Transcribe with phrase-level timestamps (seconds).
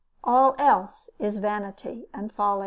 [0.23, 2.59] All else is vanity and folly.